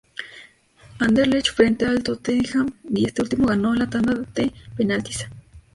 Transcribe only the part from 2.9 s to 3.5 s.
este último